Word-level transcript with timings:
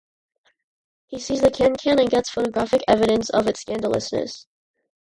He 1.09 1.19
sees 1.19 1.41
the 1.41 1.51
Can-Can 1.51 1.99
and 1.99 2.09
gets 2.09 2.31
photographic 2.31 2.81
evidence 2.87 3.29
of 3.29 3.45
its 3.45 3.63
scandalousness. 3.63 4.47